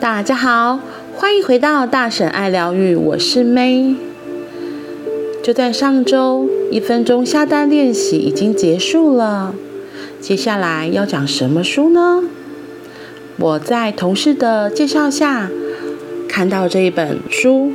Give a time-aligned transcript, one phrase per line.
[0.00, 0.80] 大家好，
[1.14, 3.94] 欢迎回到大婶爱疗愈，我是 May。
[5.42, 9.54] 就在上周，一分钟下单练习已经结束了。
[10.20, 12.24] 接下来要讲什么书呢？
[13.38, 15.50] 我在同事的介绍下
[16.28, 17.72] 看到这一本书，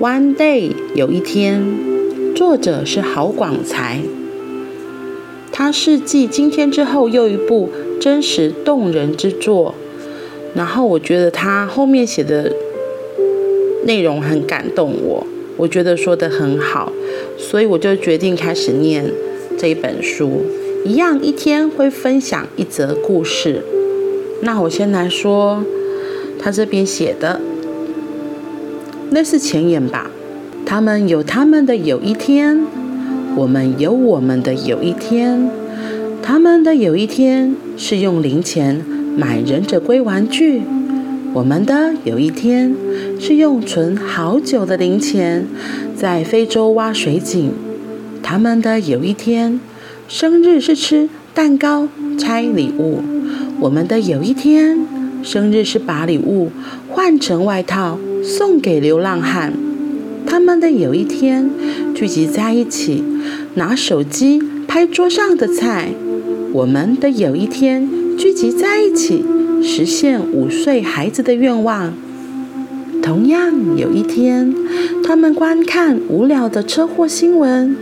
[0.04, 1.64] 《One Day》有一天，
[2.34, 4.00] 作者是郝广才。
[5.50, 9.74] 它是继今天之后又一部真实动人之作。
[10.54, 12.52] 然后我觉得他后面写的
[13.84, 16.92] 内容很感动我，我觉得说得很好，
[17.38, 19.10] 所以我就决定开始念
[19.58, 20.42] 这一本书。
[20.84, 23.62] 一样一天会分享一则故事。
[24.42, 25.64] 那我先来说
[26.38, 27.40] 他这边写的，
[29.10, 30.10] 那是前言吧。
[30.66, 32.66] 他们有他们的有一天，
[33.36, 35.50] 我们有我们的有一天。
[36.22, 38.84] 他们的有一天是用零钱。
[39.14, 40.62] 买忍者龟玩具，
[41.34, 42.74] 我们的有一天
[43.20, 45.46] 是用存好久的零钱
[45.94, 47.50] 在非洲挖水井，
[48.22, 49.60] 他们的有一天
[50.08, 53.00] 生日是吃蛋糕拆礼物，
[53.60, 54.78] 我们的有一天
[55.22, 56.50] 生日是把礼物
[56.88, 59.52] 换成外套送给流浪汉，
[60.26, 61.50] 他们的有一天
[61.94, 63.04] 聚集在一起
[63.54, 65.90] 拿手机拍桌上的菜，
[66.54, 68.01] 我们的有一天。
[68.18, 69.24] 聚集在一起，
[69.62, 71.92] 实现五岁孩子的愿望。
[73.02, 74.54] 同样有一天，
[75.04, 77.76] 他们观看无聊的车祸新闻。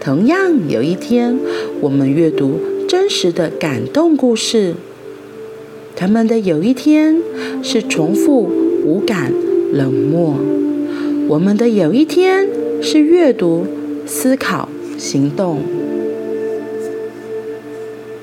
[0.00, 1.38] 同样有一天，
[1.80, 4.74] 我们阅读真实的感动故事。
[5.96, 7.20] 他们的有一天
[7.62, 8.48] 是重复
[8.84, 9.32] 无感
[9.72, 10.36] 冷漠。
[11.28, 12.46] 我们的有一天
[12.80, 13.66] 是阅读
[14.06, 15.60] 思考行动。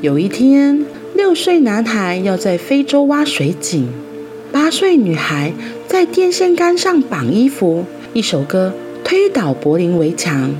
[0.00, 0.84] 有一天。
[1.30, 3.86] 六岁男孩要在非洲挖水井，
[4.50, 5.52] 八岁女孩
[5.86, 8.74] 在电线杆上绑衣服，一首歌
[9.04, 10.52] 推倒柏林围墙，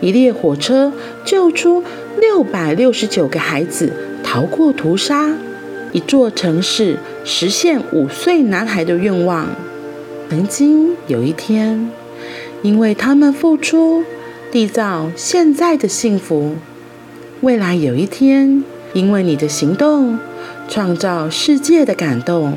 [0.00, 0.92] 一列火车
[1.24, 1.82] 救出
[2.20, 5.36] 六百六十九个孩子逃过屠杀，
[5.90, 9.48] 一座城市实现五岁男孩的愿望。
[10.30, 11.90] 曾经有一天，
[12.62, 14.04] 因为他们付出，
[14.52, 16.54] 缔造现在的幸福。
[17.40, 18.62] 未来有一天。
[18.96, 20.18] 因为你的行动，
[20.70, 22.54] 创造世界的感动。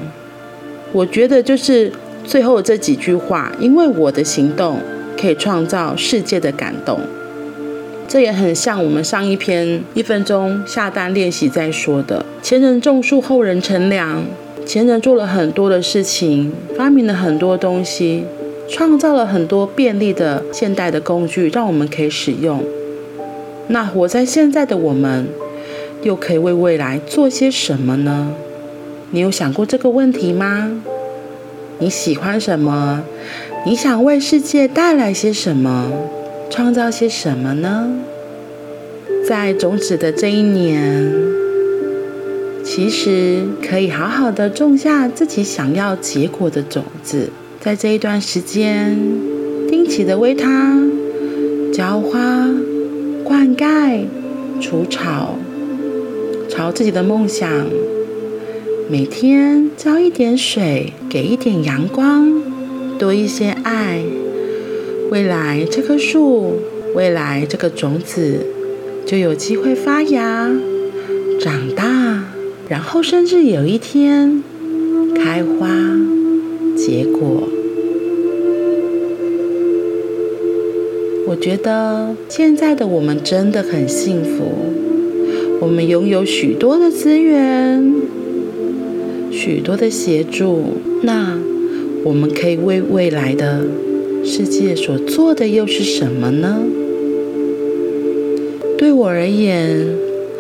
[0.93, 1.91] 我觉得就是
[2.23, 4.79] 最后这几句话，因为我的行动
[5.19, 7.01] 可以创造世界的感动。
[8.07, 14.23] 这也很像我们上一篇一分钟下单练习在说的：前人种树，后人乘凉。
[14.65, 18.23] 前人做了很多的事情，发明了很多东西，
[18.69, 22.63] 创造了很多便利的现代的工具，让我们可以使用。
[23.67, 25.27] 那活在现在的我们。
[26.03, 28.31] 又可以为未来做些什么呢？
[29.11, 30.71] 你有想过这个问题吗？
[31.79, 33.03] 你喜欢什么？
[33.65, 35.91] 你想为世界带来些什么？
[36.49, 37.89] 创造些什么呢？
[39.27, 41.13] 在种子的这一年，
[42.63, 47.29] 其实可以好好的种下自己想要结果的种子。
[47.59, 48.97] 在这一段时间，
[49.67, 50.77] 定期的为它、
[51.73, 52.47] 浇花、
[53.23, 54.05] 灌溉、
[54.61, 55.35] 除草。
[56.59, 57.49] 朝自己的梦想，
[58.89, 62.29] 每天浇一点水，给一点阳光，
[62.97, 64.01] 多一些爱。
[65.09, 66.55] 未来这棵树，
[66.93, 68.45] 未来这个种子，
[69.05, 70.53] 就有机会发芽、
[71.39, 72.25] 长大，
[72.67, 74.43] 然后甚至有一天
[75.15, 75.69] 开花、
[76.75, 77.47] 结果。
[81.25, 84.88] 我觉得现在的我们真的很幸福。
[85.61, 87.93] 我们拥有许多的资源，
[89.29, 90.77] 许多的协助。
[91.03, 91.37] 那
[92.05, 93.65] 我们可以为未来的
[94.23, 96.61] 世界所做的又是什么呢？
[98.77, 99.85] 对我而言，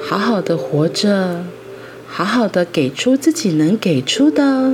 [0.01, 1.43] 好好的活着，
[2.07, 4.73] 好好的给出自己能给出的，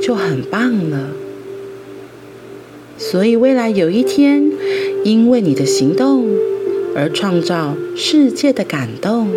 [0.00, 1.10] 就很棒了。
[2.96, 4.50] 所以未来有一天，
[5.04, 6.26] 因为你的行动。
[6.94, 9.28] 而创造世界的感动。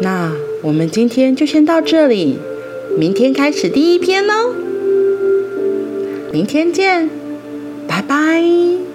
[0.00, 0.32] 那
[0.62, 2.38] 我们今天就先到这里，
[2.98, 4.54] 明天开始第一篇哦。
[6.32, 7.08] 明天见，
[7.86, 8.91] 拜拜。